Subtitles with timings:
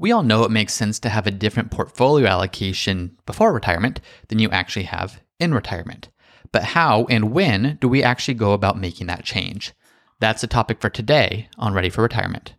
[0.00, 4.38] We all know it makes sense to have a different portfolio allocation before retirement than
[4.38, 6.08] you actually have in retirement.
[6.52, 9.74] But how and when do we actually go about making that change?
[10.18, 12.54] That's the topic for today on Ready for Retirement.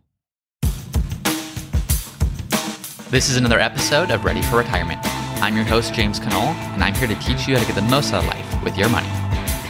[3.10, 5.00] This is another episode of Ready for Retirement.
[5.42, 7.90] I'm your host, James Conole, and I'm here to teach you how to get the
[7.90, 9.10] most out of life with your money.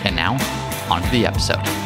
[0.05, 0.35] And now,
[0.91, 1.82] on to the episode.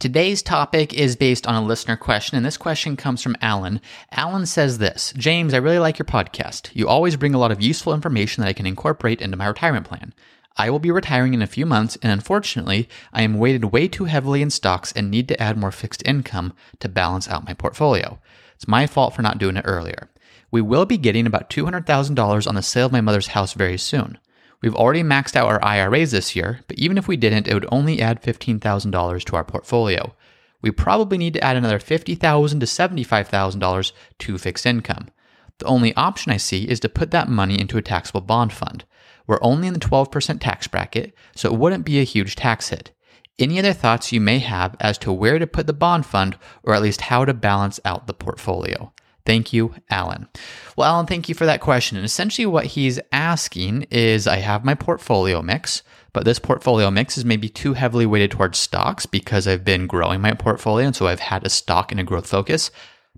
[0.00, 3.80] Today's topic is based on a listener question, and this question comes from Alan.
[4.12, 6.70] Alan says this James, I really like your podcast.
[6.72, 9.88] You always bring a lot of useful information that I can incorporate into my retirement
[9.88, 10.14] plan.
[10.56, 14.04] I will be retiring in a few months, and unfortunately, I am weighted way too
[14.04, 18.20] heavily in stocks and need to add more fixed income to balance out my portfolio.
[18.54, 20.10] It's my fault for not doing it earlier.
[20.52, 24.18] We will be getting about $200,000 on the sale of my mother's house very soon.
[24.60, 27.68] We've already maxed out our IRAs this year, but even if we didn't, it would
[27.70, 30.14] only add $15,000 to our portfolio.
[30.60, 35.08] We probably need to add another $50,000 to $75,000 to fixed income.
[35.58, 38.84] The only option I see is to put that money into a taxable bond fund.
[39.26, 42.92] We're only in the 12% tax bracket, so it wouldn't be a huge tax hit.
[43.38, 46.74] Any other thoughts you may have as to where to put the bond fund, or
[46.74, 48.92] at least how to balance out the portfolio?
[49.28, 50.26] Thank you, Alan.
[50.74, 51.98] Well, Alan, thank you for that question.
[51.98, 55.82] And essentially, what he's asking is I have my portfolio mix,
[56.14, 60.22] but this portfolio mix is maybe too heavily weighted towards stocks because I've been growing
[60.22, 60.86] my portfolio.
[60.86, 62.70] And so I've had a stock and a growth focus,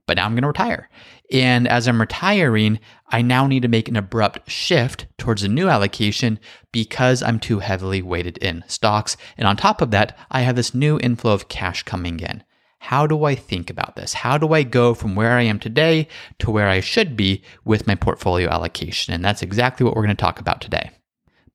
[0.09, 0.91] but now I'm going to retire.
[1.31, 5.69] And as I'm retiring, I now need to make an abrupt shift towards a new
[5.69, 6.41] allocation
[6.73, 9.17] because I'm too heavily weighted in stocks.
[9.39, 12.43] And on top of that, I have this new inflow of cash coming in
[12.81, 14.15] how do I think about this?
[14.15, 17.87] How do I go from where I am today to where I should be with
[17.87, 19.13] my portfolio allocation?
[19.13, 20.91] And that's exactly what we're going to talk about today.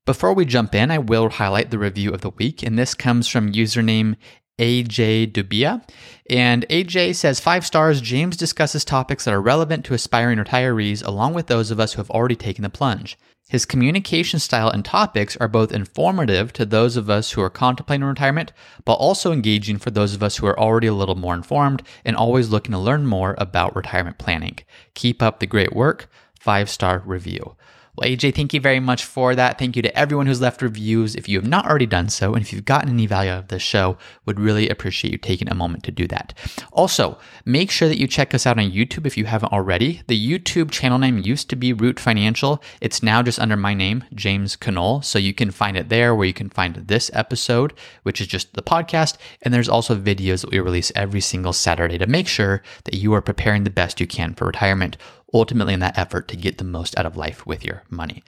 [0.05, 3.27] Before we jump in, I will highlight the review of the week, and this comes
[3.27, 4.17] from username
[4.59, 5.83] AJ Dubia.
[6.29, 11.33] And AJ says, Five stars, James discusses topics that are relevant to aspiring retirees, along
[11.33, 13.17] with those of us who have already taken the plunge.
[13.47, 18.03] His communication style and topics are both informative to those of us who are contemplating
[18.03, 18.51] retirement,
[18.85, 22.15] but also engaging for those of us who are already a little more informed and
[22.15, 24.57] always looking to learn more about retirement planning.
[24.95, 26.09] Keep up the great work.
[26.39, 27.55] Five star review.
[27.97, 29.57] Well, AJ, thank you very much for that.
[29.57, 31.15] Thank you to everyone who's left reviews.
[31.15, 33.47] If you have not already done so, and if you've gotten any value out of
[33.47, 36.33] this show, would really appreciate you taking a moment to do that.
[36.73, 40.01] Also, make sure that you check us out on YouTube if you haven't already.
[40.07, 42.61] The YouTube channel name used to be Root Financial.
[42.81, 45.01] It's now just under my name, James Conole.
[45.03, 47.73] So you can find it there where you can find this episode,
[48.03, 49.17] which is just the podcast.
[49.41, 53.13] And there's also videos that we release every single Saturday to make sure that you
[53.13, 54.97] are preparing the best you can for retirement
[55.35, 58.23] ultimately in that effort to get the most out of life with your money.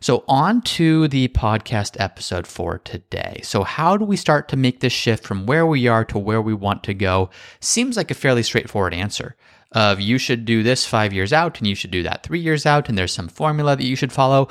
[0.00, 3.40] So, on to the podcast episode for today.
[3.42, 6.42] So, how do we start to make this shift from where we are to where
[6.42, 7.30] we want to go?
[7.60, 9.36] Seems like a fairly straightforward answer
[9.72, 12.66] of you should do this five years out and you should do that three years
[12.66, 14.48] out, and there's some formula that you should follow.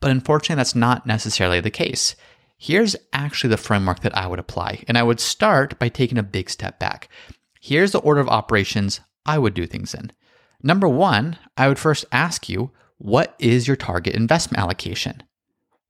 [0.00, 2.14] But unfortunately, that's not necessarily the case.
[2.58, 6.22] Here's actually the framework that I would apply, and I would start by taking a
[6.22, 7.08] big step back.
[7.60, 10.12] Here's the order of operations I would do things in.
[10.62, 15.22] Number one, I would first ask you, what is your target investment allocation?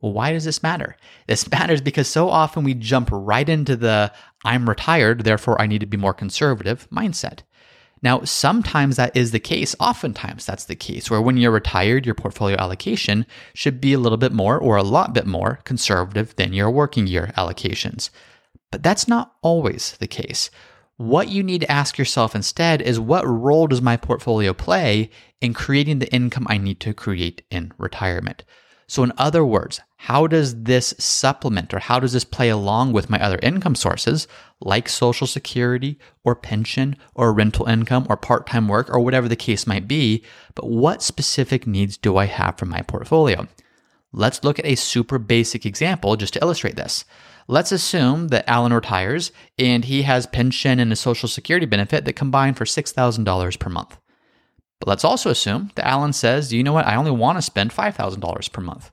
[0.01, 0.97] Well, why does this matter?
[1.27, 4.13] This matters because so often we jump right into the
[4.45, 7.41] I'm retired, therefore I need to be more conservative mindset.
[8.03, 9.77] Now, sometimes that is the case.
[9.79, 14.19] Oftentimes that's the case where when you're retired, your portfolio allocation should be a little
[14.19, 18.11] bit more or a lot bit more conservative than your working year allocations.
[18.73, 20.51] But that's not always the case.
[21.03, 25.53] What you need to ask yourself instead is what role does my portfolio play in
[25.53, 28.45] creating the income I need to create in retirement?
[28.87, 33.11] So, in other words, how does this supplement or how does this play along with
[33.11, 34.29] my other income sources
[34.61, 39.35] like Social Security or pension or rental income or part time work or whatever the
[39.35, 40.23] case might be?
[40.55, 43.49] But what specific needs do I have from my portfolio?
[44.13, 47.05] Let's look at a super basic example just to illustrate this.
[47.49, 52.13] Let's assume that Alan retires and he has pension and a social security benefit that
[52.15, 53.99] combine for $6,000 per month.
[54.79, 57.71] But let's also assume that Alan says, you know what, I only want to spend
[57.71, 58.91] $5,000 per month.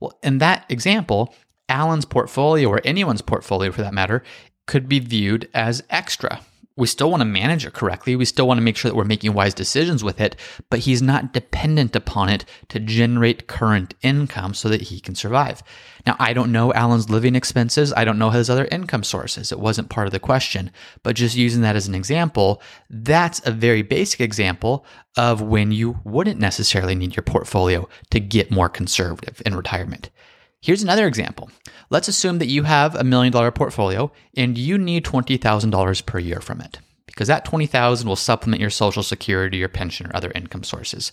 [0.00, 1.34] Well, in that example,
[1.68, 4.22] Alan's portfolio or anyone's portfolio for that matter
[4.66, 6.40] could be viewed as extra
[6.76, 8.16] we still want to manage it correctly.
[8.16, 10.36] We still want to make sure that we're making wise decisions with it,
[10.68, 15.62] but he's not dependent upon it to generate current income so that he can survive.
[16.06, 17.92] Now, I don't know Alan's living expenses.
[17.94, 19.50] I don't know his other income sources.
[19.50, 20.70] It wasn't part of the question,
[21.02, 24.84] but just using that as an example, that's a very basic example
[25.16, 30.10] of when you wouldn't necessarily need your portfolio to get more conservative in retirement.
[30.60, 31.50] Here's another example.
[31.90, 36.40] Let's assume that you have a million dollar portfolio and you need $20,000 per year
[36.40, 40.64] from it because that 20,000 will supplement your social security, your pension or other income
[40.64, 41.12] sources.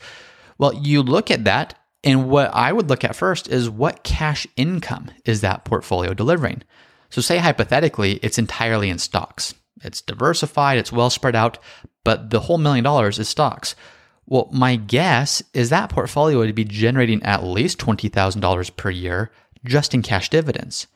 [0.57, 4.45] Well, you look at that and what I would look at first is what cash
[4.57, 6.63] income is that portfolio delivering?
[7.09, 9.53] So say hypothetically it's entirely in stocks.
[9.83, 11.57] It's diversified, it's well spread out,
[12.03, 13.75] but the whole million dollars is stocks.
[14.25, 19.31] Well, my guess is that portfolio would be generating at least $20,000 per year
[19.65, 20.87] just in cash dividends.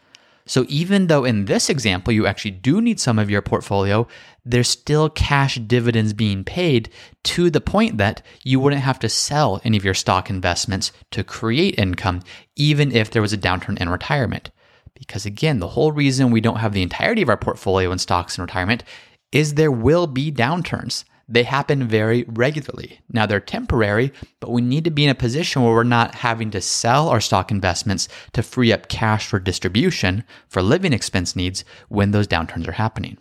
[0.47, 4.07] So even though in this example you actually do need some of your portfolio,
[4.45, 6.89] there's still cash dividends being paid
[7.25, 11.23] to the point that you wouldn't have to sell any of your stock investments to
[11.23, 12.21] create income,
[12.55, 14.49] even if there was a downturn in retirement.
[14.93, 18.37] Because again, the whole reason we don't have the entirety of our portfolio in stocks
[18.37, 18.85] in retirement
[19.33, 21.03] is there will be downturns.
[21.29, 22.99] They happen very regularly.
[23.11, 26.51] Now they're temporary, but we need to be in a position where we're not having
[26.51, 31.65] to sell our stock investments to free up cash for distribution for living expense needs
[31.89, 33.17] when those downturns are happening.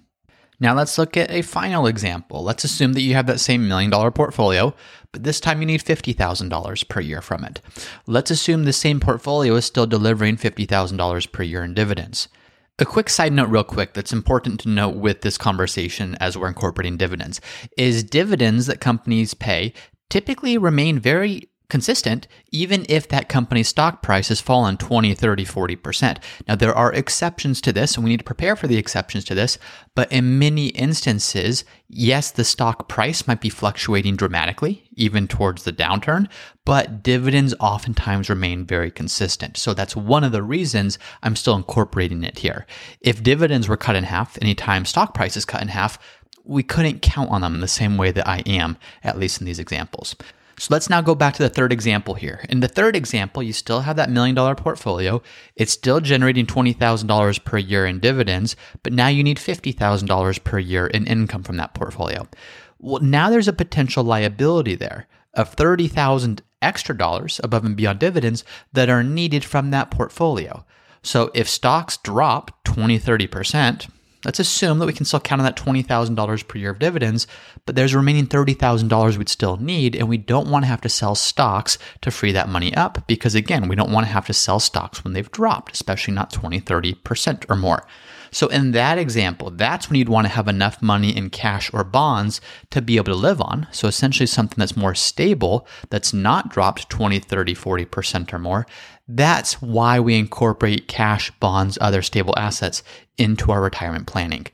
[0.59, 2.43] Now let's look at a final example.
[2.43, 4.75] Let's assume that you have that same million dollar portfolio,
[5.13, 7.61] but this time you need $50,000 per year from it.
[8.07, 12.29] Let's assume the same portfolio is still delivering $50,000 per year in dividends.
[12.79, 16.49] A quick side note, real quick, that's important to note with this conversation as we're
[16.49, 17.41] incorporating dividends
[17.79, 19.73] is dividends that companies pay
[20.11, 26.19] typically remain very consistent even if that company's stock price has fallen 20 30 40%
[26.47, 29.35] now there are exceptions to this and we need to prepare for the exceptions to
[29.35, 29.59] this
[29.95, 35.73] but in many instances yes the stock price might be fluctuating dramatically even towards the
[35.73, 36.29] downturn
[36.67, 39.57] but dividends oftentimes remain very consistent.
[39.57, 42.67] So that's one of the reasons i'm still incorporating it here.
[43.01, 45.99] If dividends were cut in half anytime stock price is cut in half
[46.45, 49.59] we couldn't count on them the same way that I am, at least in these
[49.59, 50.15] examples.
[50.59, 52.45] So let's now go back to the third example here.
[52.49, 55.23] In the third example, you still have that million dollar portfolio.
[55.55, 60.87] It's still generating $20,000 per year in dividends, but now you need $50,000 per year
[60.87, 62.27] in income from that portfolio.
[62.79, 68.43] Well, now there's a potential liability there of 30,000 extra dollars above and beyond dividends
[68.73, 70.65] that are needed from that portfolio.
[71.03, 73.91] So if stocks drop 20, 30%,
[74.27, 77.29] Let's assume that we can still count on that $20,000 per year of dividends,
[77.65, 80.89] but there's a remaining $30,000 we'd still need, and we don't want to have to
[80.89, 84.33] sell stocks to free that money up because, again, we don't want to have to
[84.33, 87.87] sell stocks when they've dropped, especially not 20, 30% or more.
[88.33, 91.85] So, in that example, that's when you'd want to have enough money in cash or
[91.85, 92.41] bonds
[92.71, 93.69] to be able to live on.
[93.71, 98.67] So, essentially, something that's more stable, that's not dropped 20, 30, 40% or more.
[99.09, 102.83] That's why we incorporate cash, bonds, other stable assets
[103.17, 104.47] into our retirement planning.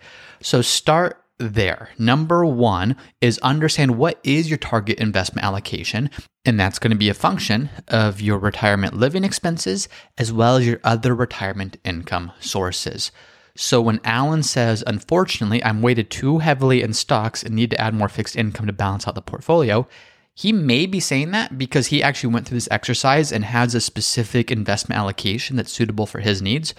[0.43, 1.91] So, start there.
[1.99, 6.11] Number one is understand what is your target investment allocation.
[6.45, 9.89] And that's going to be a function of your retirement living expenses
[10.19, 13.11] as well as your other retirement income sources.
[13.57, 17.95] So when Alan says, unfortunately, I'm weighted too heavily in stocks and need to add
[17.95, 19.87] more fixed income to balance out the portfolio,
[20.35, 23.81] he may be saying that because he actually went through this exercise and has a
[23.81, 26.75] specific investment allocation that's suitable for his needs.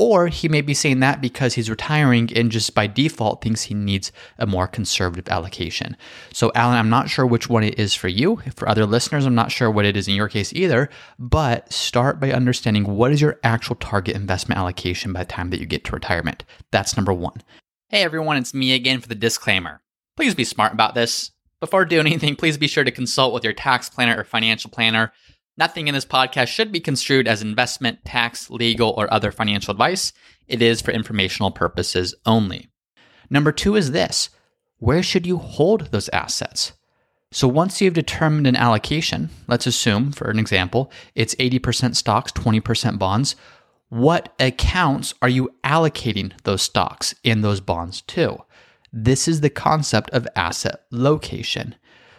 [0.00, 3.74] Or he may be saying that because he's retiring and just by default thinks he
[3.74, 5.96] needs a more conservative allocation.
[6.32, 8.40] So, Alan, I'm not sure which one it is for you.
[8.54, 10.88] For other listeners, I'm not sure what it is in your case either.
[11.18, 15.58] But start by understanding what is your actual target investment allocation by the time that
[15.58, 16.44] you get to retirement.
[16.70, 17.42] That's number one.
[17.88, 19.80] Hey, everyone, it's me again for the disclaimer.
[20.16, 21.32] Please be smart about this.
[21.60, 25.12] Before doing anything, please be sure to consult with your tax planner or financial planner
[25.58, 30.12] Nothing in this podcast should be construed as investment, tax, legal, or other financial advice.
[30.46, 32.68] It is for informational purposes only.
[33.28, 34.30] Number two is this
[34.78, 36.74] where should you hold those assets?
[37.32, 42.96] So once you've determined an allocation, let's assume, for an example, it's 80% stocks, 20%
[42.96, 43.34] bonds.
[43.88, 48.38] What accounts are you allocating those stocks and those bonds to?
[48.92, 51.74] This is the concept of asset location.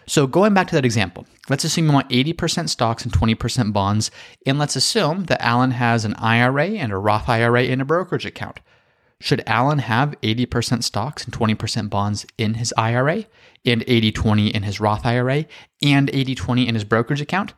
[0.08, 4.10] So going back to that example, let's assume you want 80% stocks and 20% bonds,
[4.46, 8.26] and let's assume that Alan has an IRA and a Roth IRA in a brokerage
[8.26, 8.60] account.
[9.22, 13.26] Should Alan have 80% stocks and 20% bonds in his IRA
[13.66, 15.46] and 80 20 in his Roth IRA
[15.84, 17.54] and 80 20 in his brokerage account?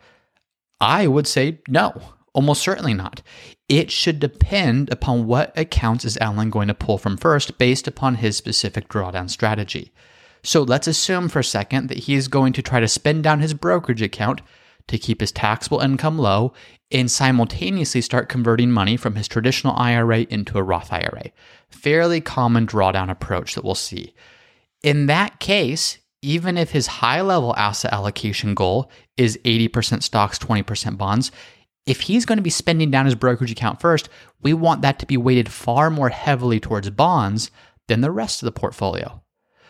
[0.82, 3.22] I would say no, almost certainly not.
[3.68, 8.16] It should depend upon what accounts is Alan going to pull from first based upon
[8.16, 9.92] his specific drawdown strategy.
[10.44, 13.40] So let's assume for a second that he is going to try to spend down
[13.40, 14.42] his brokerage account
[14.88, 16.54] to keep his taxable income low
[16.92, 21.32] and simultaneously start converting money from his traditional IRA into a Roth IRA.
[21.70, 24.14] Fairly common drawdown approach that we'll see.
[24.84, 30.98] In that case, even if his high level asset allocation goal is 80% stocks, 20%
[30.98, 31.32] bonds,
[31.86, 34.10] if he's going to be spending down his brokerage account first,
[34.42, 37.52] we want that to be weighted far more heavily towards bonds
[37.88, 39.22] than the rest of the portfolio.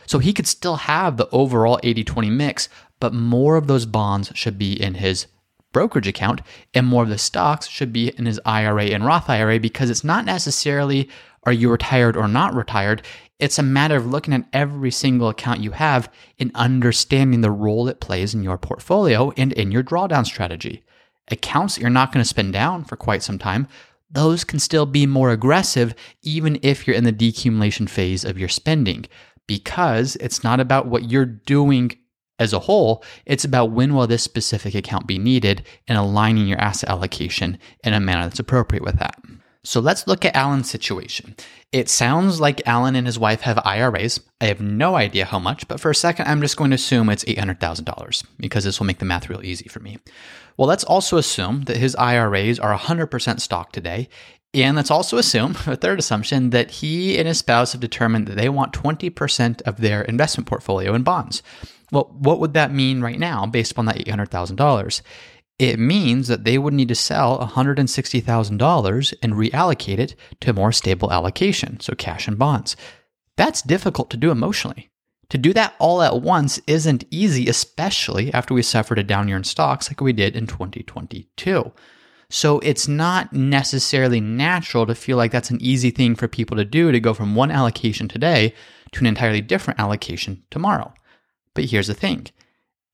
[0.06, 4.32] So he could still have the overall 80 20 mix, but more of those bonds
[4.36, 5.28] should be in his
[5.72, 6.42] brokerage account
[6.74, 10.04] and more of the stocks should be in his IRA and Roth IRA because it's
[10.04, 11.10] not necessarily
[11.44, 13.02] are you retired or not retired.
[13.40, 17.88] It's a matter of looking at every single account you have and understanding the role
[17.88, 20.84] it plays in your portfolio and in your drawdown strategy.
[21.32, 23.68] Accounts that you're not going to spend down for quite some time,
[24.10, 28.50] those can still be more aggressive even if you're in the decumulation phase of your
[28.50, 29.06] spending
[29.48, 31.92] because it's not about what you're doing
[32.40, 36.58] as a whole, it's about when will this specific account be needed and aligning your
[36.60, 39.16] asset allocation in a manner that's appropriate with that.
[39.64, 41.36] So let's look at Alan's situation.
[41.72, 44.20] It sounds like Alan and his wife have IRAs.
[44.40, 47.10] I have no idea how much, but for a second, I'm just going to assume
[47.10, 50.00] it's $800,000 because this will make the math real easy for me.
[50.58, 54.10] Well, let's also assume that his IRAs are 100% stock today.
[54.54, 58.38] And let's also assume, a third assumption, that he and his spouse have determined that
[58.38, 61.44] they want 20% of their investment portfolio in bonds.
[61.92, 65.02] Well, what would that mean right now based upon that $800,000?
[65.62, 71.14] It means that they would need to sell $160,000 and reallocate it to more stable
[71.14, 72.76] allocation, so cash and bonds.
[73.38, 74.90] That's difficult to do emotionally.
[75.30, 79.38] To do that all at once isn't easy, especially after we suffered a down year
[79.38, 81.72] in stocks like we did in 2022.
[82.32, 86.66] So it's not necessarily natural to feel like that's an easy thing for people to
[86.66, 88.56] do to go from one allocation today
[88.94, 90.92] to an entirely different allocation tomorrow.
[91.54, 92.30] But here's the thing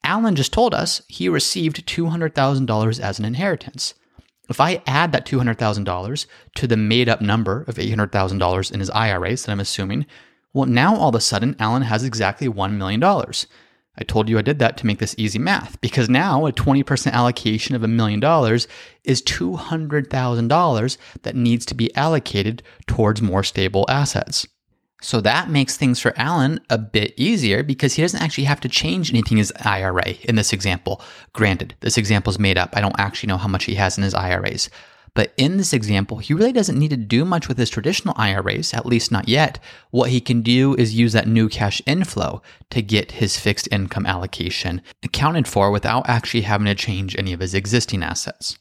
[0.08, 3.94] Alan just told us he received $200,000 as an inheritance.
[4.50, 9.44] If I add that $200,000 to the made up number of $800,000 in his IRAs
[9.44, 10.06] that I'm assuming,
[10.54, 13.04] well, now all of a sudden, Alan has exactly $1 million.
[13.04, 17.12] I told you I did that to make this easy math because now a 20%
[17.12, 18.70] allocation of a million dollars
[19.04, 24.48] is $200,000 that needs to be allocated towards more stable assets.
[25.02, 28.70] So that makes things for Alan a bit easier because he doesn't actually have to
[28.70, 31.02] change anything in his IRA in this example.
[31.34, 32.72] Granted, this example is made up.
[32.76, 34.70] I don't actually know how much he has in his IRAs.
[35.14, 38.74] But in this example, he really doesn't need to do much with his traditional IRAs,
[38.74, 39.58] at least not yet.
[39.90, 44.06] What he can do is use that new cash inflow to get his fixed income
[44.06, 48.60] allocation accounted for without actually having to change any of his existing assets.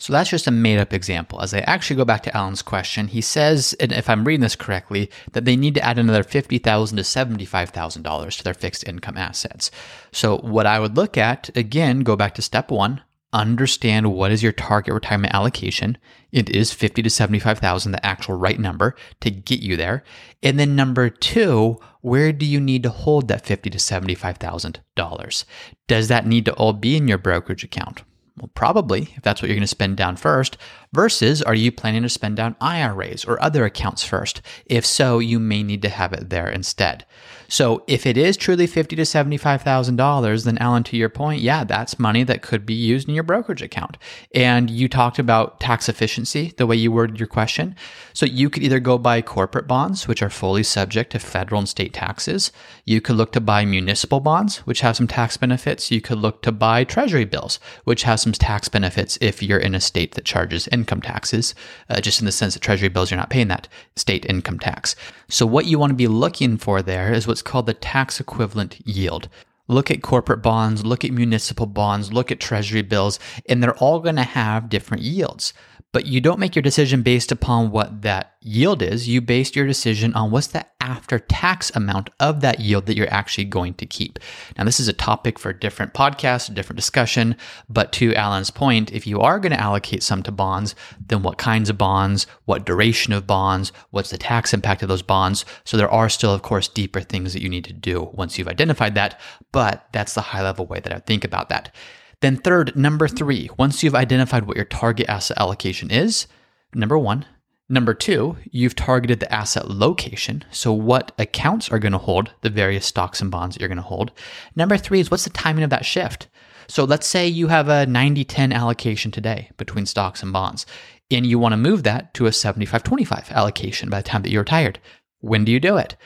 [0.00, 1.40] So that's just a made up example.
[1.40, 4.56] As I actually go back to Alan's question, he says, and if I'm reading this
[4.56, 9.70] correctly, that they need to add another 50,000 to $75,000 to their fixed income assets.
[10.10, 14.42] So what I would look at, again, go back to step one, understand what is
[14.42, 15.96] your target retirement allocation.
[16.32, 20.02] It is 50 to 75,000, the actual right number to get you there.
[20.42, 25.44] And then number two, where do you need to hold that 50 to $75,000?
[25.86, 28.02] Does that need to all be in your brokerage account?
[28.36, 30.56] Well, probably, if that's what you're going to spend down first,
[30.94, 34.40] versus are you planning to spend down IRAs or other accounts first?
[34.66, 37.04] If so, you may need to have it there instead.
[37.48, 41.42] So if it is truly fifty to seventy-five thousand dollars, then Alan, to your point,
[41.42, 43.98] yeah, that's money that could be used in your brokerage account.
[44.34, 47.76] And you talked about tax efficiency, the way you worded your question.
[48.14, 51.68] So you could either go buy corporate bonds, which are fully subject to federal and
[51.68, 52.50] state taxes.
[52.84, 55.90] You could look to buy municipal bonds, which have some tax benefits.
[55.90, 59.74] You could look to buy treasury bills, which have some tax benefits if you're in
[59.74, 61.54] a state that charges income taxes,
[61.88, 64.94] uh, just in the sense that treasury bills, you're not paying that state income tax.
[65.28, 68.86] So what you want to be looking for there is what's called the tax equivalent
[68.86, 69.28] yield.
[69.66, 74.00] Look at corporate bonds, look at municipal bonds, look at treasury bills, and they're all
[74.00, 75.54] going to have different yields.
[75.94, 79.06] But you don't make your decision based upon what that yield is.
[79.06, 83.14] You base your decision on what's the after tax amount of that yield that you're
[83.14, 84.18] actually going to keep.
[84.58, 87.36] Now, this is a topic for a different podcast, a different discussion.
[87.68, 90.74] But to Alan's point, if you are going to allocate some to bonds,
[91.06, 95.00] then what kinds of bonds, what duration of bonds, what's the tax impact of those
[95.00, 95.44] bonds?
[95.62, 98.48] So there are still, of course, deeper things that you need to do once you've
[98.48, 99.20] identified that.
[99.52, 101.72] But that's the high level way that I think about that.
[102.20, 106.26] Then, third, number three, once you've identified what your target asset allocation is,
[106.74, 107.26] number one.
[107.68, 110.44] Number two, you've targeted the asset location.
[110.50, 113.76] So, what accounts are going to hold the various stocks and bonds that you're going
[113.76, 114.12] to hold.
[114.54, 116.28] Number three is what's the timing of that shift?
[116.68, 120.66] So, let's say you have a 90 10 allocation today between stocks and bonds,
[121.10, 124.30] and you want to move that to a 75 25 allocation by the time that
[124.30, 124.78] you're retired.
[125.20, 125.96] When do you do it?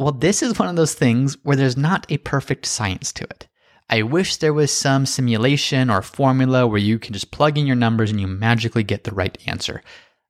[0.00, 3.48] Well, this is one of those things where there's not a perfect science to it.
[3.90, 7.76] I wish there was some simulation or formula where you can just plug in your
[7.76, 9.82] numbers and you magically get the right answer.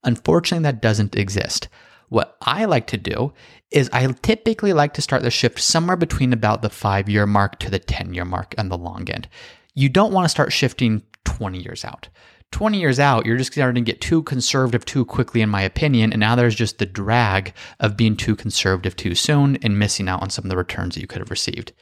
[0.05, 1.69] Unfortunately, that doesn't exist.
[2.09, 3.33] What I like to do
[3.71, 7.59] is I typically like to start the shift somewhere between about the five year mark
[7.59, 9.29] to the 10 year mark on the long end.
[9.75, 12.09] You don't want to start shifting 20 years out.
[12.53, 16.13] 20 years out, you're just starting to get too conservative too quickly, in my opinion.
[16.13, 20.23] And now there's just the drag of being too conservative too soon and missing out
[20.23, 21.73] on some of the returns that you could have received.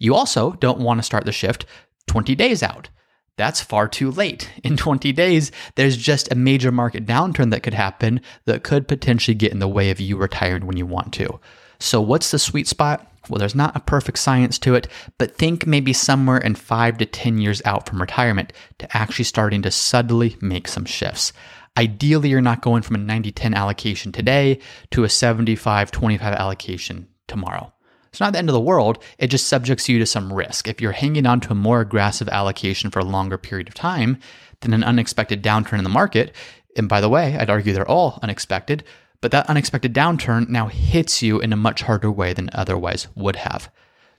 [0.00, 1.66] You also don't want to start the shift
[2.08, 2.88] 20 days out.
[3.36, 4.50] That's far too late.
[4.64, 9.34] In 20 days, there's just a major market downturn that could happen that could potentially
[9.34, 11.40] get in the way of you retiring when you want to.
[11.78, 13.06] So, what's the sweet spot?
[13.28, 17.06] Well, there's not a perfect science to it, but think maybe somewhere in five to
[17.06, 21.32] 10 years out from retirement to actually starting to subtly make some shifts.
[21.78, 24.58] Ideally, you're not going from a 90 10 allocation today
[24.90, 27.72] to a 75 25 allocation tomorrow.
[28.10, 30.66] It's not the end of the world, it just subjects you to some risk.
[30.66, 34.18] If you're hanging on to a more aggressive allocation for a longer period of time,
[34.60, 36.34] then an unexpected downturn in the market,
[36.76, 38.84] and by the way, I'd argue they're all unexpected,
[39.20, 43.36] but that unexpected downturn now hits you in a much harder way than otherwise would
[43.36, 43.70] have.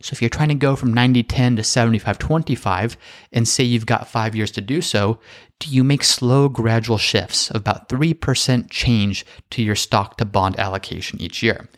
[0.04, 2.98] So if you're trying to go from 90 10 to 75 25
[3.32, 5.20] and say you've got five years to do so,
[5.60, 10.60] do you make slow, gradual shifts of about 3% change to your stock to bond
[10.60, 11.70] allocation each year?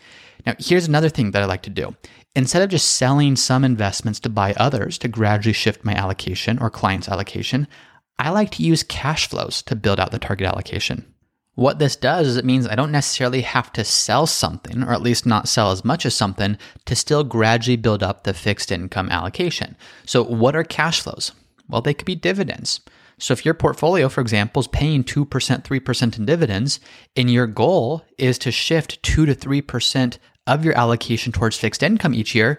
[0.45, 1.95] Now, here's another thing that I like to do.
[2.35, 6.69] Instead of just selling some investments to buy others to gradually shift my allocation or
[6.69, 7.67] client's allocation,
[8.17, 11.13] I like to use cash flows to build out the target allocation.
[11.55, 15.03] What this does is it means I don't necessarily have to sell something, or at
[15.03, 19.09] least not sell as much as something, to still gradually build up the fixed income
[19.09, 19.75] allocation.
[20.05, 21.31] So, what are cash flows?
[21.69, 22.81] Well, they could be dividends.
[23.19, 26.79] So, if your portfolio, for example, is paying 2%, 3% in dividends,
[27.15, 32.13] and your goal is to shift 2 to 3% of your allocation towards fixed income
[32.13, 32.57] each year,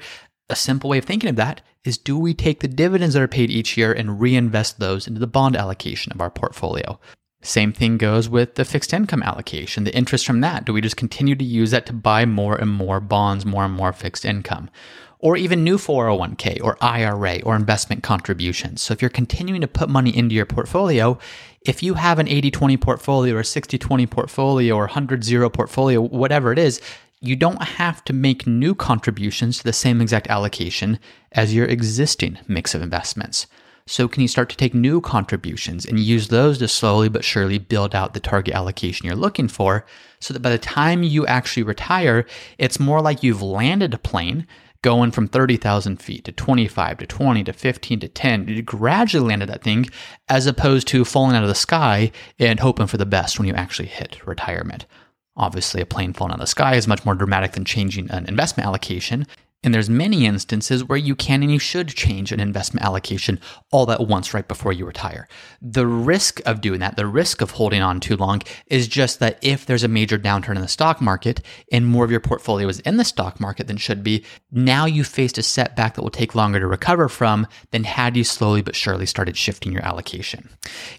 [0.48, 3.28] a simple way of thinking of that is do we take the dividends that are
[3.28, 6.98] paid each year and reinvest those into the bond allocation of our portfolio?
[7.42, 9.84] Same thing goes with the fixed income allocation.
[9.84, 12.70] The interest from that, do we just continue to use that to buy more and
[12.70, 14.70] more bonds, more and more fixed income?
[15.18, 18.82] Or even new 401k or IRA or investment contributions.
[18.82, 21.18] So if you're continuing to put money into your portfolio,
[21.66, 26.00] if you have an 80 20 portfolio or 60 20 portfolio or 100 0 portfolio,
[26.00, 26.80] whatever it is,
[27.26, 30.98] you don't have to make new contributions to the same exact allocation
[31.32, 33.46] as your existing mix of investments.
[33.86, 37.58] So, can you start to take new contributions and use those to slowly but surely
[37.58, 39.84] build out the target allocation you're looking for
[40.20, 42.24] so that by the time you actually retire,
[42.56, 44.46] it's more like you've landed a plane
[44.80, 48.48] going from 30,000 feet to 25 to 20 to 15 to 10.
[48.48, 49.86] You gradually landed that thing
[50.28, 53.54] as opposed to falling out of the sky and hoping for the best when you
[53.54, 54.86] actually hit retirement.
[55.36, 58.26] Obviously, a plane falling out of the sky is much more dramatic than changing an
[58.26, 59.26] investment allocation.
[59.64, 63.40] And there's many instances where you can and you should change an investment allocation
[63.72, 65.26] all at once right before you retire.
[65.62, 69.38] The risk of doing that, the risk of holding on too long is just that
[69.40, 71.40] if there's a major downturn in the stock market
[71.72, 74.22] and more of your portfolio is in the stock market than should be,
[74.52, 78.24] now you faced a setback that will take longer to recover from than had you
[78.24, 80.50] slowly but surely started shifting your allocation.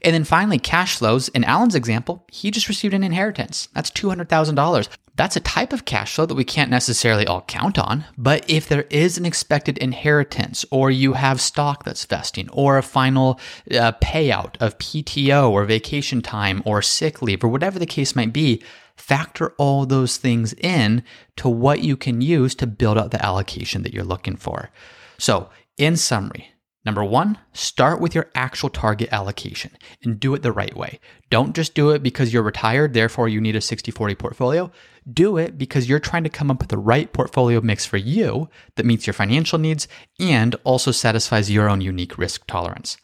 [0.02, 1.28] And then finally, cash flows.
[1.30, 3.70] In Alan's example, he just received an inheritance.
[3.74, 8.06] That's $200,000 that's a type of cash flow that we can't necessarily all count on.
[8.18, 12.84] But if there is an expected inheritance, or you have stock that's vesting, or a
[12.84, 13.40] final
[13.72, 18.34] uh, payout of PTO or vacation time or sick leave, or whatever the case might
[18.34, 18.62] be,
[18.98, 21.04] factor all those things in
[21.38, 24.70] to what you can use to build out the allocation that you're looking for.
[25.18, 26.50] So, in summary,
[26.86, 29.72] Number one, start with your actual target allocation
[30.04, 31.00] and do it the right way.
[31.32, 34.72] Don't just do it because you're retired, therefore you need a 60 40 portfolio.
[35.12, 38.50] Do it because you're trying to come up with the right portfolio mix for you
[38.76, 39.88] that meets your financial needs
[40.20, 42.98] and also satisfies your own unique risk tolerance.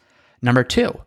[0.44, 1.02] Number two,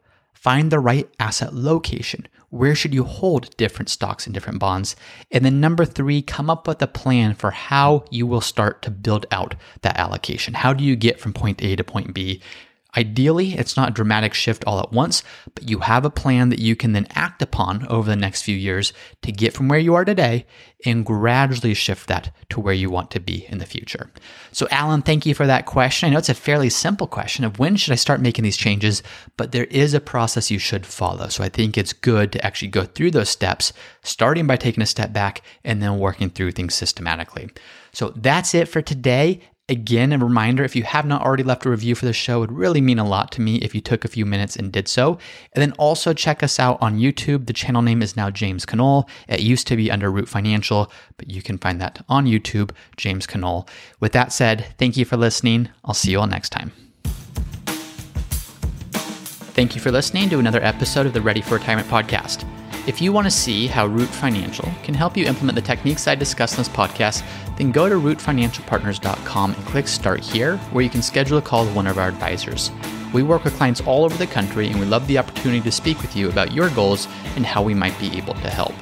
[0.45, 2.29] find the right asset location.
[2.51, 4.95] Where should you hold different stocks and different bonds?
[5.31, 8.91] And then number three, come up with a plan for how you will start to
[8.91, 10.53] build out that allocation.
[10.53, 12.43] How do you get from point A to point B?
[12.97, 15.23] Ideally, it's not a dramatic shift all at once,
[15.55, 18.57] but you have a plan that you can then act upon over the next few
[18.57, 20.47] years to get from where you are today
[20.87, 24.11] and gradually shift that to where you want to be in the future.
[24.53, 26.09] So, Alan, thank you for that question.
[26.09, 29.03] I know it's a fairly simple question of when should I start making these changes,
[29.37, 31.29] but there is a process you should follow.
[31.29, 34.87] So, I think it's good to actually go through those steps, starting by taking a
[34.87, 37.51] step back and then working through things systematically.
[37.93, 39.41] So, that's it for today.
[39.71, 42.51] Again, a reminder if you have not already left a review for the show, it
[42.51, 44.89] would really mean a lot to me if you took a few minutes and did
[44.89, 45.19] so.
[45.55, 47.47] And then also check us out on YouTube.
[47.47, 49.09] The channel name is now James Conole.
[49.27, 53.27] It used to be under Root Financial, but you can find that on YouTube, James
[53.27, 53.67] Conole.
[54.01, 55.71] With that said, thank you for listening.
[55.83, 56.71] I'll see you all next time.
[59.55, 62.45] Thank you for listening to another episode of the Ready for Retirement podcast.
[62.87, 66.15] If you want to see how Root Financial can help you implement the techniques I
[66.15, 67.25] discuss in this podcast,
[67.57, 71.75] then go to rootfinancialpartners.com and click Start Here, where you can schedule a call with
[71.75, 72.71] one of our advisors.
[73.15, 76.03] We work with clients all over the country, and we love the opportunity to speak
[76.03, 78.75] with you about your goals and how we might be able to help.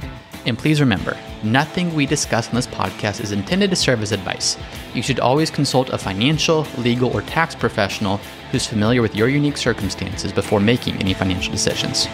[0.47, 4.57] And please remember, nothing we discuss on this podcast is intended to serve as advice.
[4.95, 8.17] You should always consult a financial, legal, or tax professional
[8.51, 12.09] who's familiar with your unique circumstances before making any financial decisions.